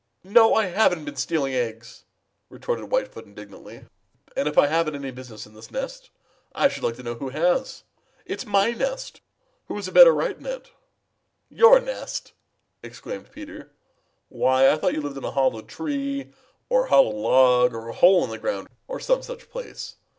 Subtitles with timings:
[0.23, 2.05] "No, I haven't been stealing eggs,"
[2.49, 3.85] retorted Whitefoot indignantly.
[4.35, 6.09] "And if I haven't any business in this nest
[6.55, 7.83] I should like to know who has.
[8.25, 9.21] It's my nest!
[9.67, 10.71] Who has a better right in it?"
[11.49, 12.33] "Your nest!"
[12.81, 13.69] exclaimed Peter.
[14.27, 16.33] "Why, I thought you lived in a hollow tree
[16.67, 19.97] or a hollow log or a hole in the ground or some such place.